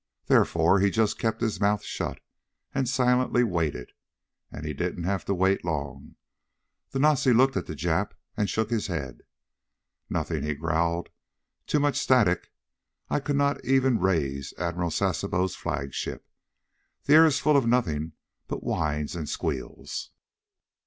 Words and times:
Therefore 0.25 0.79
he 0.79 0.89
just 0.89 1.19
kept 1.19 1.41
his 1.41 1.59
mouth 1.61 1.83
shut, 1.83 2.19
and 2.73 2.89
silently 2.89 3.43
waited. 3.43 3.91
And 4.51 4.65
he 4.65 4.73
didn't 4.73 5.03
have 5.03 5.25
to 5.25 5.35
wait 5.35 5.63
long. 5.63 6.15
The 6.89 6.97
Nazi 6.97 7.31
looked 7.33 7.55
at 7.55 7.67
the 7.67 7.75
Jap 7.75 8.13
and 8.35 8.49
shook 8.49 8.71
his 8.71 8.87
head. 8.87 9.21
"Nothing!" 10.09 10.41
he 10.41 10.55
growled. 10.55 11.09
"Too 11.67 11.79
much 11.79 11.97
static. 11.99 12.51
I 13.11 13.19
could 13.19 13.35
not 13.35 13.63
even 13.63 13.99
raise 13.99 14.55
Admiral 14.57 14.89
Sasebo's 14.89 15.55
flagship. 15.55 16.27
The 17.03 17.13
air 17.13 17.25
is 17.27 17.37
full 17.37 17.55
of 17.55 17.67
nothing 17.67 18.13
but 18.47 18.63
whines 18.63 19.15
and 19.15 19.29
squeals." 19.29 20.09